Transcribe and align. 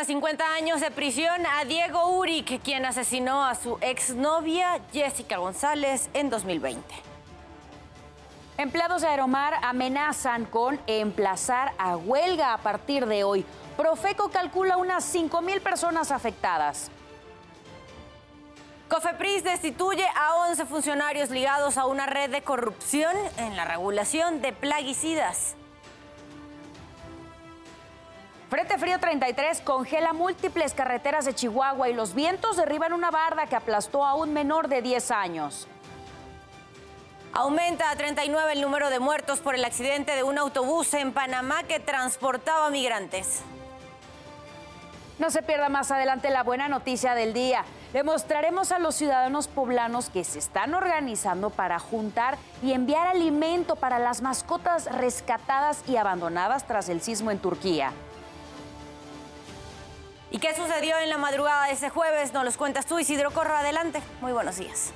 A 0.00 0.04
50 0.04 0.54
años 0.54 0.80
de 0.80 0.90
prisión 0.90 1.44
a 1.44 1.66
Diego 1.66 2.16
Uric, 2.16 2.62
quien 2.62 2.86
asesinó 2.86 3.44
a 3.44 3.54
su 3.54 3.76
exnovia 3.82 4.80
Jessica 4.94 5.36
González 5.36 6.08
en 6.14 6.30
2020. 6.30 6.82
Empleados 8.56 9.02
de 9.02 9.08
Aeromar 9.08 9.56
amenazan 9.62 10.46
con 10.46 10.80
emplazar 10.86 11.74
a 11.76 11.98
huelga 11.98 12.54
a 12.54 12.58
partir 12.58 13.04
de 13.04 13.24
hoy. 13.24 13.44
Profeco 13.76 14.30
calcula 14.30 14.78
unas 14.78 15.04
5 15.04 15.42
mil 15.42 15.60
personas 15.60 16.10
afectadas. 16.12 16.90
Cofepris 18.88 19.44
destituye 19.44 20.06
a 20.16 20.48
11 20.48 20.64
funcionarios 20.64 21.28
ligados 21.28 21.76
a 21.76 21.84
una 21.84 22.06
red 22.06 22.30
de 22.30 22.40
corrupción 22.40 23.14
en 23.36 23.54
la 23.54 23.66
regulación 23.66 24.40
de 24.40 24.54
plaguicidas. 24.54 25.56
Frente 28.50 28.78
Frío 28.78 28.98
33 28.98 29.60
congela 29.60 30.12
múltiples 30.12 30.74
carreteras 30.74 31.24
de 31.24 31.36
Chihuahua 31.36 31.88
y 31.88 31.92
los 31.92 32.16
vientos 32.16 32.56
derriban 32.56 32.92
una 32.92 33.12
barda 33.12 33.46
que 33.46 33.54
aplastó 33.54 34.04
a 34.04 34.14
un 34.14 34.32
menor 34.32 34.66
de 34.66 34.82
10 34.82 35.12
años. 35.12 35.68
Aumenta 37.32 37.92
a 37.92 37.94
39 37.94 38.54
el 38.54 38.60
número 38.60 38.90
de 38.90 38.98
muertos 38.98 39.38
por 39.38 39.54
el 39.54 39.64
accidente 39.64 40.16
de 40.16 40.24
un 40.24 40.36
autobús 40.36 40.92
en 40.94 41.12
Panamá 41.12 41.62
que 41.62 41.78
transportaba 41.78 42.70
migrantes. 42.70 43.42
No 45.20 45.30
se 45.30 45.42
pierda 45.42 45.68
más 45.68 45.92
adelante 45.92 46.28
la 46.28 46.42
buena 46.42 46.66
noticia 46.66 47.14
del 47.14 47.32
día. 47.32 47.64
Le 47.92 48.02
mostraremos 48.02 48.72
a 48.72 48.80
los 48.80 48.96
ciudadanos 48.96 49.46
poblanos 49.46 50.10
que 50.10 50.24
se 50.24 50.40
están 50.40 50.74
organizando 50.74 51.50
para 51.50 51.78
juntar 51.78 52.36
y 52.64 52.72
enviar 52.72 53.06
alimento 53.06 53.76
para 53.76 54.00
las 54.00 54.22
mascotas 54.22 54.86
rescatadas 54.86 55.84
y 55.86 55.98
abandonadas 55.98 56.66
tras 56.66 56.88
el 56.88 57.00
sismo 57.00 57.30
en 57.30 57.38
Turquía. 57.38 57.92
¿Y 60.32 60.38
qué 60.38 60.54
sucedió 60.54 60.94
en 61.02 61.10
la 61.10 61.18
madrugada 61.18 61.66
de 61.66 61.72
ese 61.72 61.90
jueves? 61.90 62.32
Nos 62.32 62.44
los 62.44 62.56
cuentas 62.56 62.86
tú, 62.86 63.00
Isidro 63.00 63.32
Corro. 63.32 63.56
Adelante. 63.56 64.00
Muy 64.20 64.30
buenos 64.30 64.58
días. 64.58 64.92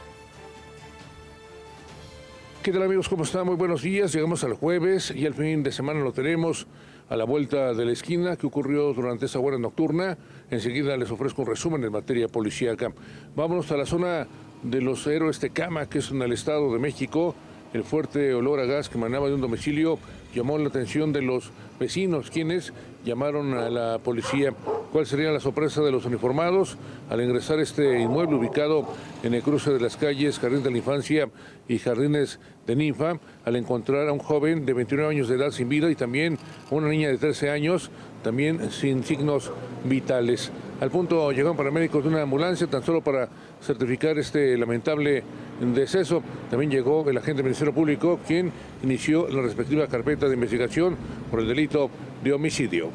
¿Qué 2.62 2.70
tal 2.70 2.84
amigos? 2.84 3.08
¿Cómo 3.08 3.24
están? 3.24 3.44
Muy 3.44 3.56
buenos 3.56 3.82
días. 3.82 4.12
Llegamos 4.12 4.44
al 4.44 4.54
jueves 4.54 5.10
y 5.10 5.26
al 5.26 5.34
fin 5.34 5.64
de 5.64 5.72
semana 5.72 6.00
lo 6.00 6.12
tenemos 6.12 6.68
a 7.10 7.16
la 7.16 7.24
vuelta 7.24 7.74
de 7.74 7.84
la 7.84 7.92
esquina 7.92 8.36
que 8.36 8.46
ocurrió 8.46 8.92
durante 8.94 9.26
esa 9.26 9.40
hora 9.40 9.58
nocturna. 9.58 10.16
Enseguida 10.50 10.96
les 10.96 11.10
ofrezco 11.10 11.42
un 11.42 11.48
resumen 11.48 11.82
en 11.82 11.90
materia 11.90 12.28
policíaca. 12.28 12.92
Vámonos 13.34 13.70
a 13.72 13.76
la 13.76 13.86
zona 13.86 14.28
de 14.62 14.80
los 14.80 15.04
héroes 15.08 15.40
de 15.40 15.50
Cama, 15.50 15.88
que 15.88 15.98
es 15.98 16.12
en 16.12 16.22
el 16.22 16.32
Estado 16.32 16.72
de 16.72 16.78
México. 16.78 17.34
El 17.72 17.82
fuerte 17.82 18.32
olor 18.34 18.60
a 18.60 18.66
gas 18.66 18.88
que 18.88 18.98
emanaba 18.98 19.26
de 19.26 19.34
un 19.34 19.40
domicilio 19.40 19.98
llamó 20.32 20.56
la 20.58 20.68
atención 20.68 21.12
de 21.12 21.22
los 21.22 21.50
vecinos, 21.80 22.30
quienes 22.30 22.72
llamaron 23.04 23.52
a 23.54 23.68
la 23.68 23.98
policía. 23.98 24.54
¿Cuál 24.94 25.06
sería 25.06 25.32
la 25.32 25.40
sorpresa 25.40 25.82
de 25.82 25.90
los 25.90 26.04
uniformados 26.04 26.76
al 27.10 27.20
ingresar 27.20 27.58
a 27.58 27.62
este 27.62 27.98
inmueble 27.98 28.36
ubicado 28.36 28.86
en 29.24 29.34
el 29.34 29.42
cruce 29.42 29.72
de 29.72 29.80
las 29.80 29.96
calles 29.96 30.38
Jardín 30.38 30.62
de 30.62 30.70
la 30.70 30.76
Infancia 30.76 31.28
y 31.66 31.80
Jardines 31.80 32.38
de 32.64 32.76
Ninfa, 32.76 33.18
al 33.44 33.56
encontrar 33.56 34.06
a 34.06 34.12
un 34.12 34.20
joven 34.20 34.64
de 34.64 34.72
21 34.72 35.08
años 35.08 35.26
de 35.26 35.34
edad 35.34 35.50
sin 35.50 35.68
vida 35.68 35.90
y 35.90 35.96
también 35.96 36.38
una 36.70 36.86
niña 36.90 37.08
de 37.08 37.18
13 37.18 37.50
años, 37.50 37.90
también 38.22 38.70
sin 38.70 39.02
signos 39.02 39.50
vitales? 39.82 40.52
Al 40.80 40.92
punto 40.92 41.32
llegaron 41.32 41.56
paramédicos 41.56 42.04
de 42.04 42.10
una 42.10 42.22
ambulancia 42.22 42.68
tan 42.68 42.84
solo 42.84 43.02
para 43.02 43.28
certificar 43.60 44.16
este 44.16 44.56
lamentable 44.56 45.24
deceso. 45.74 46.22
También 46.50 46.70
llegó 46.70 47.10
el 47.10 47.16
agente 47.16 47.38
del 47.38 47.46
Ministerio 47.46 47.74
Público, 47.74 48.20
quien 48.24 48.52
inició 48.84 49.26
la 49.26 49.42
respectiva 49.42 49.88
carpeta 49.88 50.28
de 50.28 50.34
investigación 50.34 50.96
por 51.32 51.40
el 51.40 51.48
delito 51.48 51.90
de 52.22 52.32
homicidio. 52.32 52.90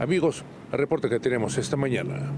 Amigos, 0.00 0.44
el 0.72 0.78
reporte 0.78 1.08
que 1.08 1.20
tenemos 1.20 1.56
esta 1.56 1.76
mañana. 1.76 2.32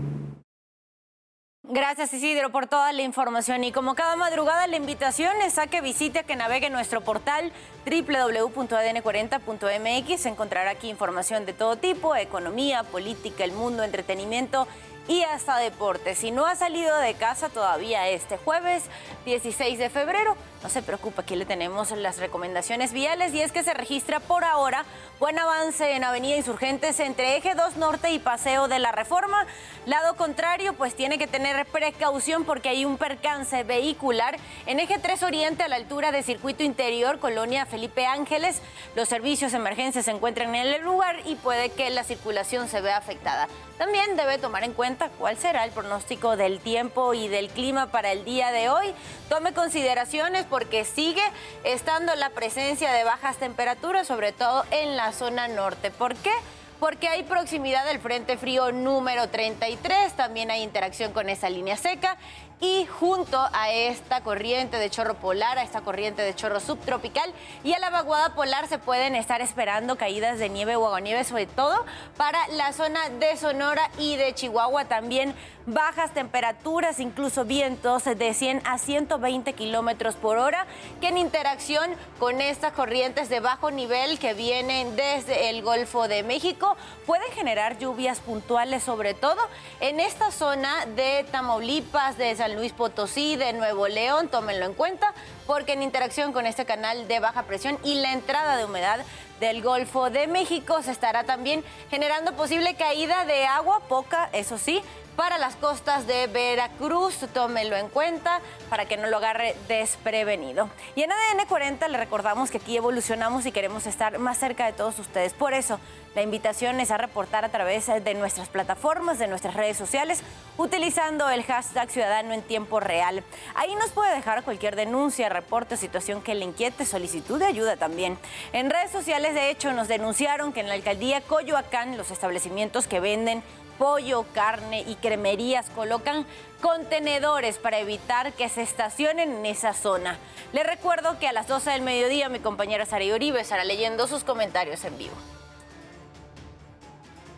Gracias 1.73 2.13
Isidro 2.13 2.51
por 2.51 2.67
toda 2.67 2.93
la 2.93 3.03
información 3.03 3.63
y 3.63 3.71
como 3.71 3.95
cada 3.95 4.17
madrugada 4.17 4.67
la 4.67 4.75
invitación 4.75 5.41
es 5.41 5.57
a 5.57 5.69
que 5.69 5.81
visite, 5.81 6.25
que 6.25 6.35
navegue 6.35 6.69
nuestro 6.69 7.03
portal 7.03 7.53
www.adn40.mx. 7.87 10.27
Encontrará 10.27 10.71
aquí 10.71 10.91
información 10.91 11.47
de 11.47 11.53
todo 11.53 11.77
tipo, 11.77 12.17
economía, 12.17 12.83
política, 12.83 13.45
el 13.45 13.53
mundo, 13.53 13.85
entretenimiento 13.85 14.67
y 15.07 15.23
hasta 15.23 15.59
deportes. 15.59 16.19
Si 16.19 16.33
no 16.33 16.47
ha 16.47 16.57
salido 16.57 16.99
de 16.99 17.15
casa 17.15 17.51
todavía 17.51 18.09
este 18.09 18.37
jueves 18.37 18.91
16 19.25 19.79
de 19.79 19.91
febrero, 19.91 20.35
no 20.63 20.69
se 20.69 20.83
preocupe, 20.83 21.23
aquí 21.23 21.37
le 21.37 21.47
tenemos 21.47 21.91
las 21.93 22.19
recomendaciones 22.19 22.93
viales 22.93 23.33
y 23.33 23.41
es 23.41 23.51
que 23.51 23.65
se 23.65 23.73
registra 23.73 24.21
por 24.21 24.45
ahora 24.45 24.85
buen 25.19 25.39
avance 25.39 25.95
en 25.97 26.05
Avenida 26.05 26.37
Insurgentes 26.37 27.01
entre 27.01 27.37
Eje 27.37 27.55
2 27.55 27.77
Norte 27.77 28.11
y 28.11 28.19
Paseo 28.19 28.69
de 28.69 28.79
la 28.79 28.93
Reforma. 28.93 29.47
Lado 29.87 30.17
contrario, 30.17 30.75
pues 30.75 30.95
tiene 30.95 31.17
que 31.17 31.27
tener 31.27 31.65
precaución 31.67 32.45
porque 32.45 32.69
hay 32.69 32.85
un 32.85 32.99
percance 32.99 33.63
vehicular 33.65 34.37
en 34.67 34.81
Eje 34.81 34.99
3 34.99 35.23
Oriente 35.23 35.63
a 35.63 35.69
la 35.69 35.77
altura 35.77 36.13
de 36.13 36.23
Circuito 36.23 36.63
Interior, 36.63 37.19
Colonia 37.21 37.65
Felipe 37.65 38.05
Ángeles. 38.07 38.61
Los 38.95 39.09
servicios 39.09 39.53
de 39.53 39.59
emergencia 39.59 40.03
se 40.03 40.11
encuentran 40.11 40.55
en 40.55 40.67
el 40.67 40.83
lugar 40.83 41.17
y 41.25 41.37
puede 41.37 41.71
que 41.71 41.89
la 41.89 42.05
circulación 42.05 42.69
se 42.69 42.83
vea 42.83 42.99
afectada. 42.99 43.49
También 43.79 44.15
debe 44.15 44.37
tomar 44.37 44.63
en 44.65 44.75
cuenta 44.75 45.09
cuál 45.09 45.39
será 45.39 45.65
el 45.65 45.71
pronóstico 45.71 46.37
del 46.37 46.61
tiempo 46.61 47.15
y 47.15 47.29
del 47.29 47.49
clima 47.49 47.87
para 47.87 48.13
el 48.13 48.27
día 48.27 48.53
de 48.53 48.69
hoy. 48.69 48.93
Tome 49.31 49.55
consideraciones 49.55 50.45
porque 50.51 50.85
sigue 50.85 51.23
estando 51.65 52.15
la 52.17 52.31
presencia 52.31 52.93
de 52.93 53.05
bajas 53.05 53.39
temperaturas, 53.39 54.07
sobre 54.07 54.33
todo 54.33 54.65
en 54.71 54.97
la 54.97 55.13
zona 55.13 55.49
norte. 55.49 55.91
¿Por 55.91 56.15
qué? 56.17 56.33
porque 56.81 57.09
hay 57.09 57.23
proximidad 57.25 57.85
del 57.85 58.01
Frente 58.01 58.39
Frío 58.39 58.73
número 58.73 59.29
33, 59.29 60.15
también 60.15 60.51
hay 60.51 60.63
interacción 60.63 61.13
con 61.13 61.29
esa 61.29 61.51
línea 61.51 61.77
seca 61.77 62.17
y 62.61 62.85
junto 62.87 63.39
a 63.53 63.71
esta 63.71 64.23
corriente 64.23 64.77
de 64.77 64.91
chorro 64.91 65.15
polar, 65.15 65.59
a 65.59 65.63
esta 65.63 65.81
corriente 65.81 66.21
de 66.23 66.35
chorro 66.35 66.61
subtropical 66.61 67.33
y 67.65 67.73
a 67.73 67.79
la 67.79 67.89
vaguada 67.89 68.35
polar 68.35 68.69
se 68.69 68.79
pueden 68.79 69.15
estar 69.15 69.41
esperando 69.41 69.97
caídas 69.97 70.39
de 70.39 70.51
nieve 70.51 70.77
o 70.77 70.87
aguanieve, 70.87 71.25
sobre 71.25 71.47
todo 71.47 71.85
para 72.19 72.47
la 72.49 72.73
zona 72.73 73.09
de 73.09 73.37
Sonora 73.39 73.91
y 73.99 74.17
de 74.17 74.35
Chihuahua. 74.35 74.85
También 74.85 75.35
bajas 75.65 76.13
temperaturas, 76.13 77.01
incluso 77.01 77.45
vientos 77.45 78.05
de 78.05 78.35
100 78.35 78.63
a 78.65 78.77
120 78.77 79.53
kilómetros 79.55 80.17
por 80.17 80.37
hora, 80.37 80.67
que 81.01 81.09
en 81.09 81.17
interacción 81.19 81.91
con 82.19 82.41
estas 82.41 82.73
corrientes 82.73 83.29
de 83.31 83.41
bajo 83.41 83.71
nivel 83.71 84.19
que 84.19 84.35
vienen 84.35 84.97
desde 84.97 85.49
el 85.49 85.63
Golfo 85.63 86.09
de 86.09 86.23
México 86.23 86.77
pueden 87.07 87.31
generar 87.33 87.79
lluvias 87.79 88.21
puntuales, 88.21 88.83
sobre 88.83 89.15
todo 89.15 89.41
en 89.81 90.01
esta 90.01 90.31
zona 90.31 90.85
de 90.87 91.25
Tamaulipas, 91.31 92.19
de 92.19 92.37
San 92.37 92.50
Luis 92.55 92.73
Potosí, 92.73 93.37
de 93.37 93.53
Nuevo 93.53 93.89
León, 93.89 94.29
tómenlo 94.29 94.67
en 94.67 94.75
cuenta, 94.75 95.13
porque 95.47 95.73
en 95.73 95.83
interacción 95.83 96.33
con 96.33 96.47
este 96.47 96.65
canal 96.65 97.09
de 97.09 97.21
baja 97.21 97.45
presión 97.45 97.79
y 97.85 97.95
la 97.95 98.13
entrada 98.13 98.57
de 98.57 98.65
humedad 98.65 99.01
del 99.41 99.63
Golfo 99.63 100.11
de 100.11 100.27
México 100.27 100.83
se 100.83 100.93
estará 100.93 101.25
también 101.25 101.65
generando 101.89 102.35
posible 102.35 102.75
caída 102.75 103.25
de 103.25 103.47
agua, 103.47 103.81
poca, 103.89 104.29
eso 104.33 104.59
sí, 104.59 104.83
para 105.17 105.39
las 105.39 105.57
costas 105.57 106.07
de 106.07 106.27
Veracruz. 106.29 107.19
Tómelo 107.35 107.77
en 107.77 107.89
cuenta 107.89 108.41
para 108.69 108.87
que 108.87 108.97
no 108.97 109.07
lo 109.09 109.19
agarre 109.19 109.57
desprevenido. 109.69 110.71
Y 110.95 111.03
en 111.03 111.13
ADN 111.13 111.47
40 111.47 111.89
le 111.89 111.99
recordamos 111.99 112.51
que 112.51 112.59
aquí 112.59 112.77
evolucionamos 112.77 113.45
y 113.47 113.53
queremos 113.53 113.87
estar 113.87 114.19
más 114.19 114.39
cerca 114.39 114.67
de 114.67 114.73
todos 114.73 114.99
ustedes. 114.99 115.33
Por 115.33 115.53
eso, 115.53 115.79
la 116.15 116.23
invitación 116.23 116.81
es 116.81 116.91
a 116.91 116.97
reportar 116.97 117.45
a 117.45 117.51
través 117.51 117.87
de 117.87 118.15
nuestras 118.15 118.49
plataformas, 118.49 119.19
de 119.19 119.29
nuestras 119.29 119.55
redes 119.55 119.77
sociales, 119.77 120.23
utilizando 120.59 121.29
el 121.31 121.45
hashtag 121.45 121.89
Ciudadano 121.91 122.33
en 122.33 122.43
tiempo 122.43 122.81
real. 122.81 123.23
Ahí 123.55 123.75
nos 123.77 123.91
puede 123.91 124.15
dejar 124.15 124.43
cualquier 124.43 124.75
denuncia, 124.75 125.29
reporte, 125.29 125.77
situación 125.77 126.21
que 126.21 126.35
le 126.35 126.45
inquiete, 126.45 126.85
solicitud 126.85 127.39
de 127.39 127.47
ayuda 127.47 127.77
también. 127.77 128.19
En 128.53 128.71
redes 128.71 128.91
sociales, 128.91 129.35
de 129.35 129.51
hecho, 129.51 129.73
nos 129.73 129.87
denunciaron 129.87 130.53
que 130.53 130.61
en 130.61 130.69
la 130.69 130.75
alcaldía 130.75 131.21
Coyoacán 131.21 131.97
los 131.97 132.11
establecimientos 132.11 132.89
que 132.89 132.99
venden 132.99 133.45
pollo, 133.79 134.27
carne 134.35 134.85
y 134.87 134.97
cremerías 134.97 135.71
colocan 135.71 136.27
contenedores 136.61 137.57
para 137.57 137.79
evitar 137.79 138.35
que 138.35 138.51
se 138.51 138.61
estacionen 138.61 139.33
en 139.33 139.47
esa 139.47 139.73
zona. 139.73 140.19
Les 140.53 140.67
recuerdo 140.67 141.19
que 141.19 141.29
a 141.29 141.33
las 141.33 141.47
12 141.47 141.71
del 141.71 141.83
mediodía 141.83 142.29
mi 142.29 142.41
compañera 142.41 142.85
Sara 142.85 143.07
Uribe 143.07 143.41
estará 143.41 143.65
leyendo 143.65 144.07
sus 144.07 144.23
comentarios 144.23 144.85
en 144.85 144.99
vivo. 144.99 145.15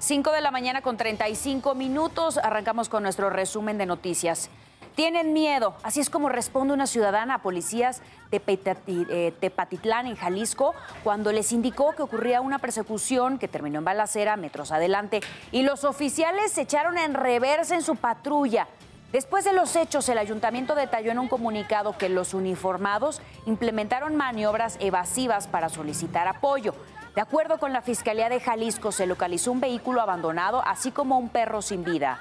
5 0.03 0.33
de 0.33 0.41
la 0.41 0.51
mañana 0.51 0.83
con 0.83 0.97
35 0.97 1.77
minutos. 1.77 2.37
Arrancamos 2.37 2.89
con 2.89 3.05
nuestro 3.05 3.31
resumen 3.31 3.79
de 3.79 3.87
noticias. 3.87 4.51
Tienen 4.97 5.33
miedo, 5.33 5.77
así 5.85 6.01
es 6.01 6.11
como 6.11 6.29
responde 6.29 6.75
una 6.75 6.89
ciudadana 6.89 7.35
a 7.35 7.39
policías 7.39 8.03
de 8.33 8.43
eh, 8.47 9.33
Tepatitlán, 9.39 10.09
en 10.09 10.17
Jalisco, 10.17 10.75
cuando 11.05 11.31
les 11.31 11.53
indicó 11.53 11.93
que 11.93 12.03
ocurría 12.03 12.41
una 12.41 12.59
persecución 12.59 13.39
que 13.39 13.47
terminó 13.47 13.79
en 13.79 13.85
balacera 13.85 14.37
metros 14.37 14.73
adelante 14.73 15.21
y 15.53 15.63
los 15.63 15.85
oficiales 15.85 16.51
se 16.51 16.63
echaron 16.63 16.99
en 16.99 17.15
reversa 17.15 17.77
en 17.77 17.83
su 17.83 17.95
patrulla. 17.95 18.67
Después 19.13 19.45
de 19.45 19.53
los 19.53 19.77
hechos, 19.77 20.09
el 20.09 20.19
ayuntamiento 20.19 20.75
detalló 20.75 21.13
en 21.13 21.21
un 21.21 21.29
comunicado 21.29 21.97
que 21.97 22.09
los 22.09 22.35
uniformados 22.35 23.23
implementaron 23.47 24.17
maniobras 24.17 24.79
evasivas 24.81 25.47
para 25.47 25.69
solicitar 25.69 26.27
apoyo. 26.27 26.75
De 27.15 27.21
acuerdo 27.21 27.59
con 27.59 27.75
la 27.75 27.83
Fiscalía 27.83 28.31
de 28.31 28.41
Jalisco, 28.41 28.91
se 28.91 29.07
localizó 29.07 29.53
un 29.53 29.61
vehículo 29.61 30.01
abandonado, 30.01 30.63
así 30.67 30.93
como 30.93 31.19
un 31.19 31.29
perro 31.29 31.61
sin 31.61 31.85
vida. 31.85 32.19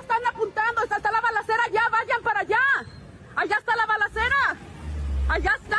Están 0.00 0.24
apuntando, 0.26 0.82
está, 0.82 0.98
la 0.98 1.20
balacera, 1.20 1.62
ya 1.70 1.88
vayan 1.90 2.22
para 2.22 2.40
allá. 2.40 2.58
Allá 3.36 3.56
está 3.58 3.76
la 3.76 3.86
balacera. 3.86 4.56
Allá 5.28 5.52
está. 5.62 5.78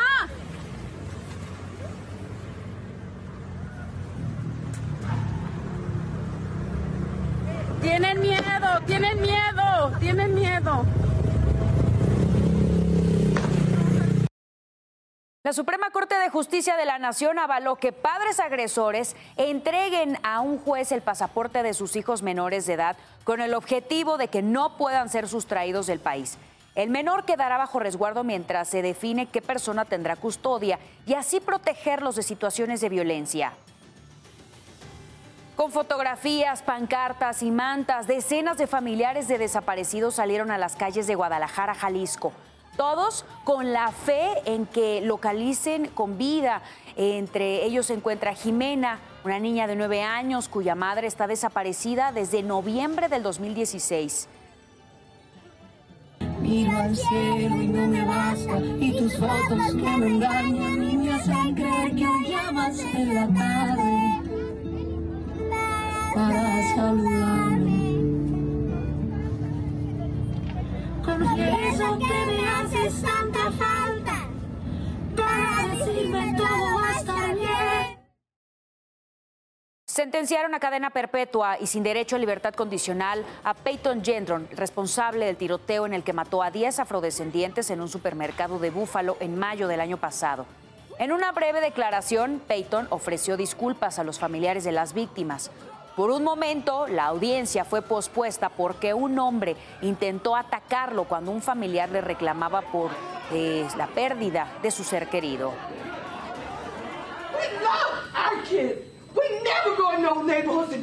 Tienen 7.81 8.19
miedo, 8.19 8.81
tienen 8.85 9.21
miedo, 9.21 9.91
tienen 9.99 10.35
miedo. 10.35 10.85
La 15.45 15.53
Suprema 15.53 15.91
Corte 15.91 16.15
de 16.15 16.31
Justicia 16.31 16.75
de 16.75 16.87
la 16.87 16.97
Nación 16.97 17.37
avaló 17.37 17.75
que 17.75 17.91
padres 17.91 18.39
agresores 18.39 19.15
entreguen 19.37 20.17
a 20.23 20.41
un 20.41 20.57
juez 20.57 20.91
el 20.91 21.03
pasaporte 21.03 21.61
de 21.61 21.75
sus 21.75 21.95
hijos 21.95 22.23
menores 22.23 22.65
de 22.65 22.73
edad 22.73 22.97
con 23.23 23.39
el 23.39 23.53
objetivo 23.53 24.17
de 24.17 24.27
que 24.27 24.41
no 24.41 24.75
puedan 24.75 25.07
ser 25.07 25.27
sustraídos 25.27 25.85
del 25.85 25.99
país. 25.99 26.39
El 26.73 26.89
menor 26.89 27.25
quedará 27.25 27.57
bajo 27.57 27.77
resguardo 27.77 28.23
mientras 28.23 28.69
se 28.69 28.81
define 28.81 29.27
qué 29.27 29.39
persona 29.39 29.85
tendrá 29.85 30.15
custodia 30.15 30.79
y 31.05 31.13
así 31.13 31.39
protegerlos 31.39 32.15
de 32.15 32.23
situaciones 32.23 32.81
de 32.81 32.89
violencia. 32.89 33.53
Con 35.55 35.71
fotografías, 35.71 36.63
pancartas 36.63 37.43
y 37.43 37.51
mantas, 37.51 38.07
decenas 38.07 38.57
de 38.57 38.65
familiares 38.65 39.27
de 39.27 39.37
desaparecidos 39.37 40.15
salieron 40.15 40.49
a 40.49 40.57
las 40.57 40.75
calles 40.75 41.05
de 41.05 41.13
Guadalajara, 41.13 41.75
Jalisco. 41.75 42.33
Todos 42.77 43.25
con 43.43 43.71
la 43.71 43.91
fe 43.91 44.41
en 44.45 44.65
que 44.65 45.01
localicen 45.01 45.87
con 45.87 46.17
vida. 46.17 46.61
Entre 46.97 47.63
ellos 47.65 47.85
se 47.85 47.93
encuentra 47.93 48.33
Jimena, 48.33 48.99
una 49.23 49.39
niña 49.39 49.67
de 49.67 49.75
nueve 49.75 50.03
años 50.03 50.49
cuya 50.49 50.75
madre 50.75 51.07
está 51.07 51.27
desaparecida 51.27 52.11
desde 52.11 52.43
noviembre 52.43 53.07
del 53.07 53.23
2016. 53.23 54.27
Miro 56.41 56.77
al 56.77 56.95
cielo 56.95 57.55
y 57.61 57.67
no 57.67 57.87
me 57.87 58.05
basta, 58.05 58.59
y 58.79 58.97
tus 58.97 59.17
fotos 59.17 59.67
que 59.71 59.97
me 59.97 60.07
engañan 60.07 60.83
y 60.91 60.97
me 60.97 61.13
hacen 61.13 61.55
creer 61.55 61.95
que 61.95 62.07
hoy 62.07 62.29
llamas 62.29 62.79
en 62.79 63.15
la 63.15 63.27
tarde 63.27 64.21
para 66.13 66.75
saludarme. 66.75 67.95
Confieso 71.03 71.99
que 71.99 72.31
me 72.31 72.54
tanta 72.93 73.51
falta 73.51 74.27
para 75.15 75.67
decirme 75.67 76.35
todo 76.37 77.35
bien. 77.35 77.99
Sentenciaron 79.87 80.53
a 80.53 80.59
cadena 80.59 80.89
perpetua 80.89 81.57
y 81.59 81.67
sin 81.67 81.83
derecho 81.83 82.15
a 82.15 82.19
libertad 82.19 82.53
condicional 82.53 83.23
a 83.43 83.53
Peyton 83.53 84.03
Gendron, 84.03 84.47
responsable 84.51 85.25
del 85.25 85.37
tiroteo 85.37 85.85
en 85.85 85.93
el 85.93 86.03
que 86.03 86.11
mató 86.11 86.43
a 86.43 86.51
10 86.51 86.79
afrodescendientes 86.79 87.69
en 87.69 87.79
un 87.79 87.87
supermercado 87.87 88.59
de 88.59 88.71
Búfalo 88.71 89.15
en 89.19 89.39
mayo 89.39 89.67
del 89.67 89.79
año 89.79 89.97
pasado. 89.97 90.45
En 90.97 91.11
una 91.11 91.31
breve 91.31 91.61
declaración, 91.61 92.41
Peyton 92.45 92.87
ofreció 92.89 93.37
disculpas 93.37 93.99
a 93.99 94.03
los 94.03 94.19
familiares 94.19 94.63
de 94.63 94.71
las 94.71 94.93
víctimas. 94.93 95.51
Por 95.95 96.11
un 96.11 96.23
momento, 96.23 96.87
la 96.87 97.05
audiencia 97.05 97.63
fue 97.63 97.81
pospuesta 97.81 98.49
porque 98.49 98.93
un 98.93 99.17
hombre 99.17 99.55
intentó 99.81 100.35
atacarlo 100.35 101.05
cuando 101.05 101.31
un 101.31 101.41
familiar 101.41 101.89
le 101.89 102.01
reclamaba 102.01 102.61
por 102.61 102.91
eh, 103.31 103.65
la 103.77 103.87
pérdida 103.87 104.47
de 104.61 104.71
su 104.71 104.83
ser 104.83 105.07
querido. 105.07 105.53
Neighborhoods 110.25 110.73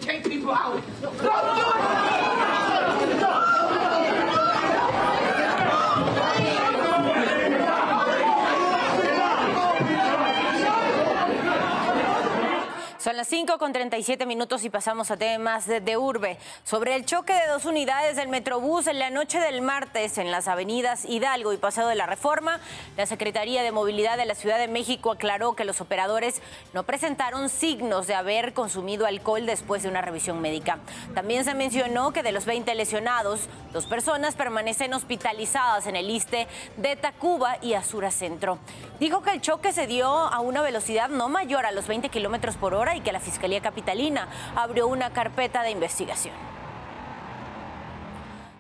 las 13.22 13.28
5 13.28 13.56
con 13.56 13.72
37 13.72 14.26
minutos 14.26 14.64
y 14.64 14.68
pasamos 14.68 15.12
a 15.12 15.16
temas 15.16 15.68
de, 15.68 15.80
de, 15.80 15.96
urbe. 15.96 16.38
Sobre 16.64 16.96
el 16.96 17.06
choque 17.06 17.32
de 17.32 17.46
dos 17.46 17.66
unidades 17.66 18.16
del 18.16 18.26
Metrobús 18.26 18.88
en 18.88 18.98
la 18.98 19.10
noche 19.10 19.38
del 19.38 19.62
martes 19.62 20.18
en 20.18 20.32
las 20.32 20.48
avenidas 20.48 21.04
Hidalgo 21.04 21.52
y 21.52 21.56
Paseo 21.56 21.86
de 21.86 21.94
la 21.94 22.06
Reforma, 22.06 22.58
la 22.96 23.06
Secretaría 23.06 23.62
de 23.62 23.70
Movilidad 23.70 24.16
de 24.16 24.26
la 24.26 24.34
Ciudad 24.34 24.58
de 24.58 24.66
México 24.66 25.12
aclaró 25.12 25.54
que 25.54 25.64
los 25.64 25.80
operadores 25.80 26.42
no 26.72 26.82
presentaron 26.82 27.48
signos 27.48 28.08
de 28.08 28.16
haber 28.16 28.54
consumido 28.54 29.06
alcohol 29.06 29.46
después 29.46 29.84
de 29.84 29.88
una 29.88 30.02
revisión 30.02 30.40
médica. 30.40 30.80
También 31.14 31.44
se 31.44 31.54
mencionó 31.54 32.12
que 32.12 32.24
de 32.24 32.32
los 32.32 32.44
20 32.44 32.74
lesionados, 32.74 33.48
dos 33.72 33.86
personas 33.86 34.34
permanecen 34.34 34.94
hospitalizadas 34.94 35.86
en 35.86 35.94
el 35.94 36.10
ISTE 36.10 36.48
de 36.76 36.96
Tacuba 36.96 37.58
y 37.62 37.74
Azura 37.74 38.10
Centro. 38.10 38.58
Dijo 38.98 39.22
que 39.22 39.30
el 39.30 39.40
choque 39.40 39.72
se 39.72 39.86
dio 39.86 40.08
a 40.08 40.40
una 40.40 40.60
velocidad 40.60 41.08
no 41.08 41.28
mayor 41.28 41.66
a 41.66 41.70
los 41.70 41.86
20 41.86 42.08
kilómetros 42.08 42.56
por 42.56 42.74
hora 42.74 42.96
y 42.96 43.00
que 43.00 43.11
la 43.12 43.20
Fiscalía 43.20 43.60
Capitalina 43.60 44.28
abrió 44.56 44.88
una 44.88 45.12
carpeta 45.12 45.62
de 45.62 45.70
investigación. 45.70 46.34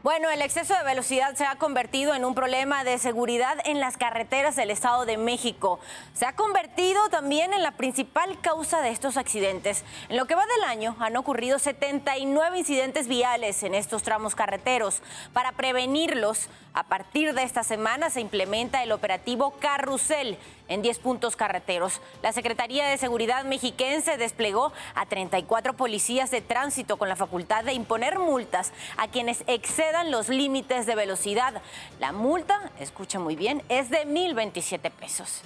Bueno, 0.02 0.30
el 0.30 0.42
exceso 0.42 0.74
de 0.74 0.82
velocidad 0.82 1.36
se 1.36 1.44
ha 1.44 1.54
convertido 1.54 2.12
en 2.12 2.24
un 2.24 2.34
problema 2.34 2.82
de 2.82 2.98
seguridad 2.98 3.56
en 3.64 3.78
las 3.78 3.96
carreteras 3.96 4.56
del 4.56 4.72
Estado 4.72 5.06
de 5.06 5.16
México. 5.16 5.78
Se 6.12 6.26
ha 6.26 6.34
convertido 6.34 7.08
también 7.08 7.52
en 7.52 7.62
la 7.62 7.70
principal 7.76 8.40
causa 8.40 8.80
de 8.80 8.90
estos 8.90 9.16
accidentes. 9.16 9.84
En 10.08 10.16
lo 10.16 10.26
que 10.26 10.34
va 10.34 10.44
del 10.44 10.64
año 10.64 10.96
han 10.98 11.16
ocurrido 11.16 11.60
79 11.60 12.58
incidentes 12.58 13.06
viales 13.06 13.62
en 13.62 13.76
estos 13.76 14.02
tramos 14.02 14.34
carreteros. 14.34 15.02
Para 15.32 15.52
prevenirlos, 15.52 16.48
a 16.74 16.82
partir 16.82 17.32
de 17.32 17.44
esta 17.44 17.62
semana 17.62 18.10
se 18.10 18.20
implementa 18.20 18.82
el 18.82 18.90
operativo 18.90 19.52
Carrusel 19.60 20.36
en 20.72 20.82
10 20.82 20.98
puntos 21.00 21.36
carreteros. 21.36 22.00
La 22.22 22.32
Secretaría 22.32 22.86
de 22.86 22.96
Seguridad 22.96 23.44
mexiquense 23.44 24.16
desplegó 24.16 24.72
a 24.94 25.06
34 25.06 25.74
policías 25.74 26.30
de 26.30 26.40
tránsito 26.40 26.96
con 26.96 27.08
la 27.08 27.16
facultad 27.16 27.64
de 27.64 27.74
imponer 27.74 28.18
multas 28.18 28.72
a 28.96 29.08
quienes 29.08 29.44
excedan 29.46 30.10
los 30.10 30.28
límites 30.28 30.86
de 30.86 30.94
velocidad. 30.94 31.60
La 32.00 32.12
multa, 32.12 32.70
escucha 32.80 33.18
muy 33.18 33.36
bien, 33.36 33.62
es 33.68 33.90
de 33.90 34.06
1.027 34.06 34.90
pesos. 34.90 35.42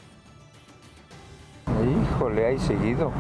Híjole, 1.67 2.47
hay 2.47 2.59
seguido, 2.59 3.11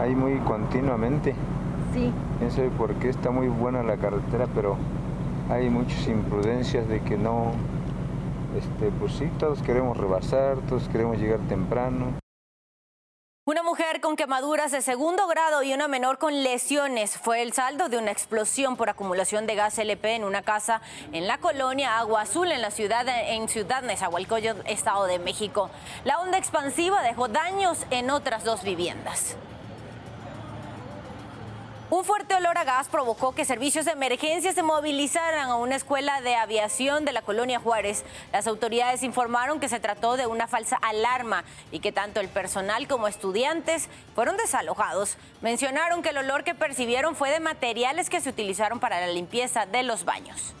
hay 0.00 0.14
muy 0.14 0.38
continuamente. 0.40 1.34
Sí. 1.92 2.12
No 2.40 2.50
sé 2.50 2.68
por 2.70 2.94
qué 2.94 3.08
está 3.08 3.30
muy 3.30 3.48
buena 3.48 3.82
la 3.82 3.96
carretera, 3.96 4.46
pero 4.54 4.76
hay 5.50 5.68
muchas 5.68 6.06
imprudencias 6.06 6.88
de 6.88 7.00
que 7.00 7.16
no, 7.16 7.52
este, 8.56 8.90
pues 8.98 9.12
sí, 9.14 9.30
todos 9.38 9.62
queremos 9.62 9.96
rebasar, 9.96 10.58
todos 10.68 10.88
queremos 10.88 11.18
llegar 11.18 11.40
temprano. 11.48 12.18
Una 13.46 13.62
mujer 13.62 14.00
con 14.00 14.16
quemaduras 14.16 14.70
de 14.70 14.80
segundo 14.80 15.26
grado 15.26 15.62
y 15.62 15.72
una 15.72 15.88
menor 15.88 16.18
con 16.18 16.44
lesiones 16.44 17.18
fue 17.18 17.42
el 17.42 17.52
saldo 17.52 17.88
de 17.88 17.98
una 17.98 18.12
explosión 18.12 18.76
por 18.76 18.90
acumulación 18.90 19.46
de 19.46 19.56
gas 19.56 19.78
LP 19.78 20.14
en 20.14 20.24
una 20.24 20.42
casa 20.42 20.82
en 21.12 21.26
la 21.26 21.38
colonia 21.38 21.98
Agua 21.98 22.20
Azul 22.20 22.52
en 22.52 22.62
la 22.62 22.70
ciudad 22.70 23.06
en 23.08 23.48
Ciudad 23.48 23.82
Nezahualcóyotl, 23.82 24.68
Estado 24.68 25.06
de 25.06 25.18
México. 25.18 25.68
La 26.04 26.20
onda 26.20 26.38
expansiva 26.38 27.02
dejó 27.02 27.26
daños 27.26 27.86
en 27.90 28.10
otras 28.10 28.44
dos 28.44 28.62
viviendas. 28.62 29.36
Un 31.90 32.04
fuerte 32.04 32.36
olor 32.36 32.56
a 32.56 32.62
gas 32.62 32.88
provocó 32.88 33.34
que 33.34 33.44
servicios 33.44 33.84
de 33.84 33.90
emergencia 33.90 34.52
se 34.52 34.62
movilizaran 34.62 35.50
a 35.50 35.56
una 35.56 35.74
escuela 35.74 36.20
de 36.20 36.36
aviación 36.36 37.04
de 37.04 37.10
la 37.10 37.22
colonia 37.22 37.58
Juárez. 37.58 38.04
Las 38.32 38.46
autoridades 38.46 39.02
informaron 39.02 39.58
que 39.58 39.68
se 39.68 39.80
trató 39.80 40.16
de 40.16 40.28
una 40.28 40.46
falsa 40.46 40.76
alarma 40.76 41.42
y 41.72 41.80
que 41.80 41.90
tanto 41.90 42.20
el 42.20 42.28
personal 42.28 42.86
como 42.86 43.08
estudiantes 43.08 43.88
fueron 44.14 44.36
desalojados. 44.36 45.16
Mencionaron 45.40 46.00
que 46.00 46.10
el 46.10 46.18
olor 46.18 46.44
que 46.44 46.54
percibieron 46.54 47.16
fue 47.16 47.32
de 47.32 47.40
materiales 47.40 48.08
que 48.08 48.20
se 48.20 48.30
utilizaron 48.30 48.78
para 48.78 49.00
la 49.00 49.08
limpieza 49.08 49.66
de 49.66 49.82
los 49.82 50.04
baños. 50.04 50.54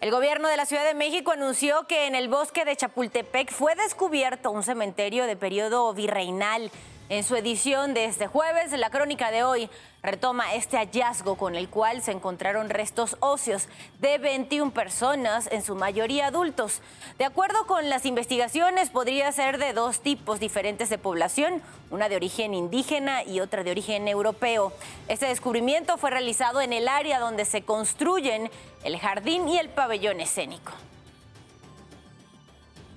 El 0.00 0.10
gobierno 0.10 0.48
de 0.48 0.56
la 0.56 0.64
Ciudad 0.64 0.86
de 0.86 0.94
México 0.94 1.32
anunció 1.32 1.86
que 1.86 2.06
en 2.06 2.14
el 2.14 2.28
bosque 2.28 2.64
de 2.64 2.74
Chapultepec 2.74 3.52
fue 3.52 3.74
descubierto 3.74 4.50
un 4.50 4.62
cementerio 4.62 5.26
de 5.26 5.36
periodo 5.36 5.92
virreinal. 5.92 6.70
En 7.10 7.24
su 7.24 7.34
edición 7.34 7.92
de 7.92 8.04
este 8.04 8.28
jueves, 8.28 8.70
la 8.70 8.88
crónica 8.88 9.32
de 9.32 9.42
hoy 9.42 9.68
retoma 10.00 10.54
este 10.54 10.76
hallazgo 10.76 11.34
con 11.34 11.56
el 11.56 11.68
cual 11.68 12.02
se 12.02 12.12
encontraron 12.12 12.70
restos 12.70 13.16
óseos 13.18 13.68
de 13.98 14.18
21 14.18 14.70
personas, 14.70 15.48
en 15.50 15.64
su 15.64 15.74
mayoría 15.74 16.28
adultos. 16.28 16.82
De 17.18 17.24
acuerdo 17.24 17.66
con 17.66 17.90
las 17.90 18.06
investigaciones, 18.06 18.90
podría 18.90 19.32
ser 19.32 19.58
de 19.58 19.72
dos 19.72 20.02
tipos 20.02 20.38
diferentes 20.38 20.88
de 20.88 20.98
población, 20.98 21.60
una 21.90 22.08
de 22.08 22.14
origen 22.14 22.54
indígena 22.54 23.24
y 23.24 23.40
otra 23.40 23.64
de 23.64 23.72
origen 23.72 24.06
europeo. 24.06 24.72
Este 25.08 25.26
descubrimiento 25.26 25.98
fue 25.98 26.10
realizado 26.10 26.60
en 26.60 26.72
el 26.72 26.86
área 26.86 27.18
donde 27.18 27.44
se 27.44 27.62
construyen 27.62 28.52
el 28.84 28.96
jardín 29.00 29.48
y 29.48 29.58
el 29.58 29.68
pabellón 29.68 30.20
escénico. 30.20 30.70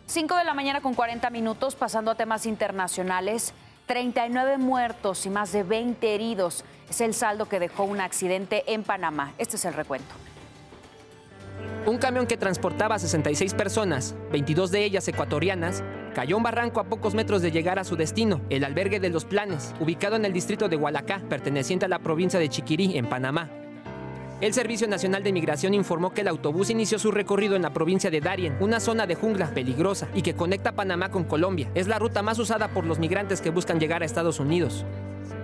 5 0.05 0.35
de 0.35 0.43
la 0.43 0.53
mañana 0.53 0.81
con 0.81 0.93
40 0.93 1.31
minutos, 1.31 1.73
pasando 1.73 2.11
a 2.11 2.15
temas 2.15 2.45
internacionales. 2.45 3.55
39 3.85 4.57
muertos 4.57 5.25
y 5.25 5.29
más 5.29 5.51
de 5.51 5.63
20 5.63 6.15
heridos 6.15 6.63
es 6.89 7.01
el 7.01 7.13
saldo 7.13 7.47
que 7.47 7.59
dejó 7.59 7.83
un 7.83 7.99
accidente 7.99 8.63
en 8.67 8.83
Panamá. 8.83 9.33
Este 9.37 9.57
es 9.57 9.65
el 9.65 9.73
recuento. 9.73 10.13
Un 11.85 11.97
camión 11.97 12.25
que 12.25 12.37
transportaba 12.37 12.95
a 12.95 12.99
66 12.99 13.53
personas, 13.53 14.15
22 14.31 14.71
de 14.71 14.85
ellas 14.85 15.07
ecuatorianas, 15.07 15.83
cayó 16.15 16.37
un 16.37 16.43
barranco 16.43 16.79
a 16.79 16.85
pocos 16.85 17.13
metros 17.13 17.41
de 17.41 17.51
llegar 17.51 17.77
a 17.77 17.83
su 17.83 17.97
destino, 17.97 18.41
el 18.49 18.63
albergue 18.63 18.99
de 18.99 19.09
los 19.09 19.25
Planes, 19.25 19.73
ubicado 19.79 20.15
en 20.15 20.23
el 20.23 20.31
distrito 20.31 20.69
de 20.69 20.77
Hualacá, 20.77 21.21
perteneciente 21.29 21.85
a 21.85 21.89
la 21.89 21.99
provincia 21.99 22.39
de 22.39 22.49
Chiquirí, 22.49 22.97
en 22.97 23.07
Panamá. 23.07 23.49
El 24.43 24.53
Servicio 24.53 24.89
Nacional 24.89 25.23
de 25.23 25.31
Migración 25.31 25.73
informó 25.73 26.13
que 26.13 26.19
el 26.19 26.27
autobús 26.27 26.69
inició 26.69 26.99
su 26.99 27.11
recorrido 27.11 27.55
en 27.55 27.61
la 27.61 27.71
provincia 27.71 28.11
de 28.11 28.19
Darien, 28.19 28.57
una 28.59 28.81
zona 28.81 29.07
de 29.07 29.15
jungla 29.15 29.49
peligrosa 29.53 30.09
y 30.13 30.21
que 30.21 30.33
conecta 30.33 30.73
Panamá 30.73 31.11
con 31.11 31.23
Colombia. 31.23 31.71
Es 31.75 31.87
la 31.87 31.97
ruta 31.97 32.21
más 32.23 32.37
usada 32.39 32.67
por 32.67 32.85
los 32.85 32.99
migrantes 32.99 33.39
que 33.39 33.51
buscan 33.51 33.79
llegar 33.79 34.01
a 34.01 34.05
Estados 34.05 34.41
Unidos. 34.41 34.85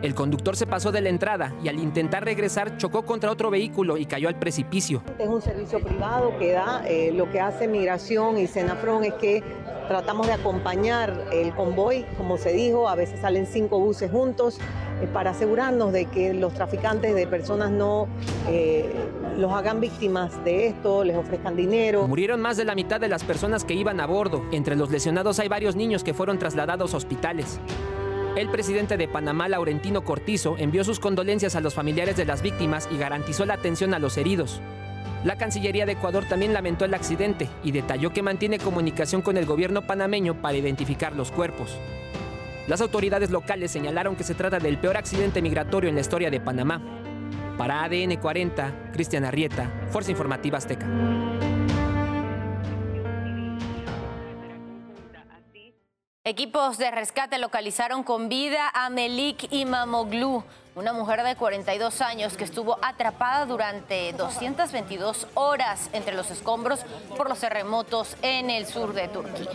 El 0.01 0.15
conductor 0.15 0.57
se 0.57 0.67
pasó 0.67 0.91
de 0.91 0.99
la 0.99 1.07
entrada 1.07 1.55
y 1.63 1.69
al 1.69 1.79
intentar 1.79 2.25
regresar 2.25 2.75
chocó 2.75 3.05
contra 3.05 3.31
otro 3.31 3.49
vehículo 3.49 3.95
y 3.95 4.05
cayó 4.05 4.27
al 4.27 4.37
precipicio. 4.37 5.01
Es 5.17 5.29
un 5.29 5.41
servicio 5.41 5.79
privado 5.79 6.37
que 6.37 6.51
da, 6.51 6.83
eh, 6.85 7.13
lo 7.13 7.31
que 7.31 7.39
hace 7.39 7.69
Migración 7.69 8.37
y 8.37 8.47
Senafron 8.47 9.05
es 9.05 9.13
que 9.13 9.41
tratamos 9.87 10.27
de 10.27 10.33
acompañar 10.33 11.25
el 11.31 11.55
convoy, 11.55 12.05
como 12.17 12.37
se 12.37 12.51
dijo, 12.51 12.89
a 12.89 12.95
veces 12.95 13.21
salen 13.21 13.47
cinco 13.47 13.79
buses 13.79 14.11
juntos 14.11 14.59
para 15.07 15.31
asegurarnos 15.31 15.93
de 15.93 16.05
que 16.05 16.33
los 16.33 16.53
traficantes 16.53 17.15
de 17.15 17.27
personas 17.27 17.71
no 17.71 18.07
eh, 18.47 18.89
los 19.37 19.51
hagan 19.53 19.79
víctimas 19.79 20.43
de 20.43 20.67
esto, 20.67 21.03
les 21.03 21.15
ofrezcan 21.15 21.55
dinero. 21.55 22.07
Murieron 22.07 22.41
más 22.41 22.57
de 22.57 22.65
la 22.65 22.75
mitad 22.75 22.99
de 22.99 23.07
las 23.07 23.23
personas 23.23 23.63
que 23.63 23.73
iban 23.73 23.99
a 23.99 24.05
bordo. 24.05 24.43
Entre 24.51 24.75
los 24.75 24.91
lesionados 24.91 25.39
hay 25.39 25.47
varios 25.47 25.75
niños 25.75 26.03
que 26.03 26.13
fueron 26.13 26.39
trasladados 26.39 26.93
a 26.93 26.97
hospitales. 26.97 27.59
El 28.35 28.49
presidente 28.49 28.95
de 28.95 29.07
Panamá, 29.07 29.49
Laurentino 29.49 30.03
Cortizo, 30.03 30.55
envió 30.57 30.83
sus 30.83 30.99
condolencias 30.99 31.55
a 31.55 31.61
los 31.61 31.73
familiares 31.73 32.15
de 32.15 32.25
las 32.25 32.41
víctimas 32.41 32.87
y 32.91 32.97
garantizó 32.97 33.45
la 33.45 33.55
atención 33.55 33.93
a 33.93 33.99
los 33.99 34.17
heridos. 34.17 34.61
La 35.23 35.37
Cancillería 35.37 35.85
de 35.85 35.93
Ecuador 35.93 36.23
también 36.25 36.53
lamentó 36.53 36.85
el 36.85 36.93
accidente 36.93 37.49
y 37.63 37.71
detalló 37.71 38.13
que 38.13 38.21
mantiene 38.21 38.57
comunicación 38.57 39.21
con 39.21 39.35
el 39.35 39.45
gobierno 39.45 39.81
panameño 39.81 40.35
para 40.41 40.57
identificar 40.57 41.13
los 41.13 41.31
cuerpos. 41.31 41.77
Las 42.69 42.81
autoridades 42.81 43.31
locales 43.31 43.71
señalaron 43.71 44.15
que 44.15 44.23
se 44.23 44.35
trata 44.35 44.59
del 44.59 44.77
peor 44.77 44.95
accidente 44.95 45.41
migratorio 45.41 45.89
en 45.89 45.95
la 45.95 46.01
historia 46.01 46.29
de 46.29 46.39
Panamá. 46.39 46.79
Para 47.57 47.83
ADN 47.83 48.17
40, 48.17 48.91
Cristian 48.93 49.25
Arrieta, 49.25 49.88
Fuerza 49.89 50.11
Informativa 50.11 50.59
Azteca. 50.59 50.85
Equipos 56.23 56.77
de 56.77 56.91
rescate 56.91 57.39
localizaron 57.39 58.03
con 58.03 58.29
vida 58.29 58.69
a 58.71 58.91
Melik 58.91 59.51
Imamoglu, 59.51 60.43
una 60.75 60.93
mujer 60.93 61.23
de 61.23 61.35
42 61.35 62.01
años 62.01 62.38
que 62.38 62.43
estuvo 62.43 62.77
atrapada 62.83 63.47
durante 63.47 64.13
222 64.13 65.25
horas 65.33 65.89
entre 65.91 66.13
los 66.13 66.29
escombros 66.29 66.81
por 67.17 67.29
los 67.29 67.39
terremotos 67.39 68.15
en 68.21 68.51
el 68.51 68.67
sur 68.67 68.93
de 68.93 69.07
Turquía. 69.07 69.49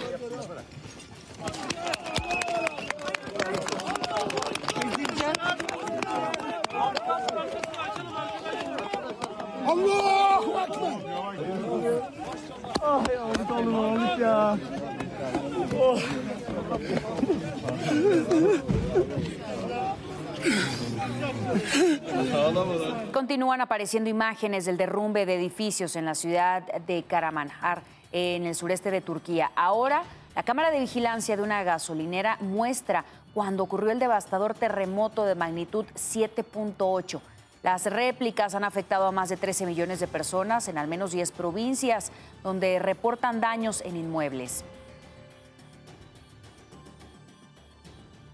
Continúan 23.13 23.61
apareciendo 23.61 24.11
imágenes 24.11 24.65
del 24.65 24.77
derrumbe 24.77 25.27
de 25.27 25.37
edificios 25.37 25.97
en 25.97 26.05
la 26.05 26.15
ciudad 26.15 26.63
de 26.87 27.03
Karamanjar, 27.05 27.83
en 28.13 28.47
el 28.47 28.55
sureste 28.55 28.91
de 28.91 29.01
Turquía. 29.01 29.51
Ahora, 29.57 30.03
la 30.35 30.43
cámara 30.43 30.71
de 30.71 30.81
vigilancia 30.81 31.37
de 31.37 31.43
una 31.43 31.63
gasolinera 31.63 32.37
muestra 32.41 33.05
cuando 33.33 33.63
ocurrió 33.63 33.91
el 33.91 33.99
devastador 33.99 34.55
terremoto 34.55 35.25
de 35.25 35.35
magnitud 35.35 35.85
7.8. 35.95 37.21
Las 37.65 37.87
réplicas 37.87 38.55
han 38.55 38.63
afectado 38.63 39.07
a 39.07 39.11
más 39.11 39.31
de 39.31 39.39
13 39.39 39.65
millones 39.65 39.99
de 39.99 40.07
personas 40.07 40.69
en 40.69 40.77
al 40.77 40.87
menos 40.87 41.13
10 41.13 41.33
provincias, 41.33 42.13
donde 42.43 42.79
reportan 42.79 43.41
daños 43.41 43.81
en 43.81 43.97
inmuebles. 43.97 44.67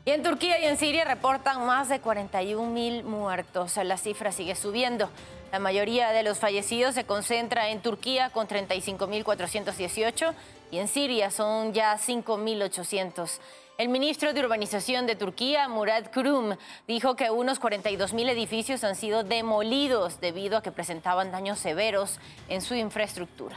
Y 0.05 0.11
en 0.11 0.25
Turquía 0.25 0.59
y 0.59 0.65
en 0.65 0.77
Siria 0.77 1.05
reportan 1.05 1.65
más 1.65 1.89
de 1.89 2.01
41 2.01 2.73
mil 2.73 3.05
muertos. 3.05 3.77
La 3.77 3.97
cifra 3.99 4.33
sigue 4.33 4.57
subiendo. 4.57 5.09
La 5.53 5.61
mayoría 5.61 6.11
de 6.11 6.25
los 6.25 6.41
fallecidos 6.41 6.97
se 6.97 7.05
concentra 7.05 7.69
en 7.69 7.83
Turquía 7.83 8.31
con 8.31 8.49
35.418 8.49 10.35
y 10.73 10.79
en 10.79 10.89
Siria 10.89 11.31
son 11.31 11.73
ya 11.73 11.97
5.800. 11.97 13.39
El 13.81 13.89
ministro 13.89 14.35
de 14.35 14.41
Urbanización 14.41 15.07
de 15.07 15.17
Turquía, 15.17 15.67
Murat 15.67 16.13
Kurum, 16.13 16.55
dijo 16.87 17.17
que 17.17 17.31
unos 17.31 17.59
42.000 17.59 18.29
edificios 18.29 18.85
han 18.85 18.95
sido 18.95 19.25
demolidos 19.25 20.21
debido 20.21 20.59
a 20.59 20.63
que 20.63 20.71
presentaban 20.71 21.33
daños 21.33 21.59
severos 21.59 22.21
en 22.51 22.61
su 22.61 22.75
infraestructura. 22.75 23.57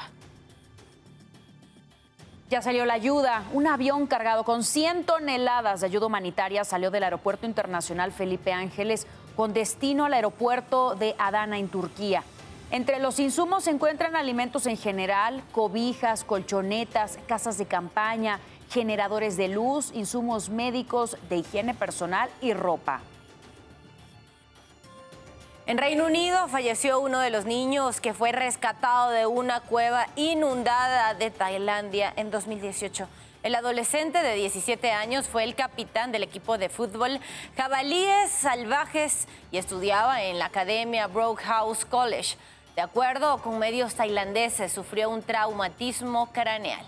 Ya 2.49 2.61
salió 2.61 2.85
la 2.85 2.93
ayuda. 2.93 3.43
Un 3.51 3.67
avión 3.67 4.07
cargado 4.07 4.45
con 4.45 4.63
100 4.63 5.03
toneladas 5.03 5.81
de 5.81 5.87
ayuda 5.87 6.05
humanitaria 6.05 6.63
salió 6.63 6.89
del 6.89 7.03
Aeropuerto 7.03 7.45
Internacional 7.45 8.13
Felipe 8.13 8.53
Ángeles 8.53 9.07
con 9.35 9.51
destino 9.51 10.05
al 10.05 10.13
aeropuerto 10.13 10.95
de 10.95 11.15
Adana 11.19 11.59
en 11.59 11.67
Turquía. 11.67 12.23
Entre 12.73 12.97
los 12.97 13.19
insumos 13.19 13.65
se 13.65 13.69
encuentran 13.69 14.15
alimentos 14.15 14.65
en 14.65 14.77
general, 14.77 15.43
cobijas, 15.51 16.23
colchonetas, 16.23 17.19
casas 17.27 17.59
de 17.59 17.67
campaña, 17.67 18.39
generadores 18.73 19.37
de 19.37 19.47
luz, 19.47 19.91
insumos 19.93 20.49
médicos, 20.49 21.15
de 21.29 21.37
higiene 21.37 21.75
personal 21.75 22.29
y 22.41 22.53
ropa. 22.53 23.01
En 25.65 25.77
Reino 25.77 26.07
Unido 26.07 26.47
falleció 26.49 26.99
uno 26.99 27.19
de 27.19 27.29
los 27.29 27.45
niños 27.45 28.01
que 28.01 28.13
fue 28.13 28.33
rescatado 28.33 29.11
de 29.11 29.27
una 29.27 29.61
cueva 29.61 30.07
inundada 30.15 31.13
de 31.13 31.31
Tailandia 31.31 32.11
en 32.17 32.31
2018. 32.31 33.07
El 33.43 33.55
adolescente 33.55 34.23
de 34.23 34.35
17 34.35 34.91
años 34.91 35.27
fue 35.27 35.43
el 35.43 35.55
capitán 35.55 36.11
del 36.11 36.23
equipo 36.23 36.57
de 36.57 36.69
fútbol 36.69 37.19
Jabalíes 37.55 38.31
Salvajes 38.31 39.27
y 39.51 39.57
estudiaba 39.57 40.23
en 40.23 40.39
la 40.39 40.45
academia 40.45 41.09
House 41.43 41.85
College. 41.85 42.35
De 42.75 42.81
acuerdo 42.81 43.37
con 43.41 43.59
medios 43.59 43.95
tailandeses, 43.95 44.71
sufrió 44.71 45.09
un 45.09 45.21
traumatismo 45.21 46.31
craneal. 46.33 46.85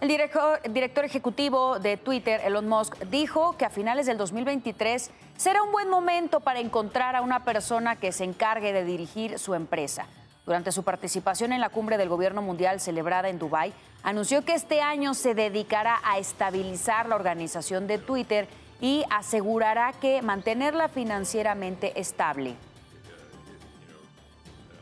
El 0.00 0.08
director, 0.08 1.04
ejecutivo 1.04 1.78
de 1.78 1.96
Twitter, 1.96 2.40
Elon 2.44 2.68
Musk, 2.68 2.98
dijo 3.04 3.56
que 3.56 3.64
a 3.64 3.70
finales 3.70 4.06
del 4.06 4.18
2023 4.18 5.10
será 5.36 5.62
un 5.62 5.72
buen 5.72 5.88
momento 5.88 6.40
para 6.40 6.60
encontrar 6.60 7.16
a 7.16 7.22
una 7.22 7.44
persona 7.44 7.96
que 7.96 8.12
se 8.12 8.24
encargue 8.24 8.72
de 8.72 8.84
dirigir 8.84 9.38
su 9.38 9.54
empresa. 9.54 10.06
Durante 10.44 10.72
su 10.72 10.82
participación 10.82 11.52
en 11.52 11.60
la 11.60 11.70
cumbre 11.70 11.96
del 11.96 12.10
gobierno 12.10 12.42
mundial 12.42 12.80
celebrada 12.80 13.30
en 13.30 13.38
Dubái, 13.38 13.72
anunció 14.02 14.44
que 14.44 14.54
este 14.54 14.82
año 14.82 15.14
se 15.14 15.34
dedicará 15.34 16.00
a 16.04 16.18
estabilizar 16.18 17.08
la 17.08 17.14
organización 17.14 17.86
de 17.86 17.98
Twitter 17.98 18.46
y 18.80 19.04
asegurará 19.08 19.94
que 20.00 20.20
mantenerla 20.20 20.88
financieramente 20.88 21.98
estable. 21.98 22.56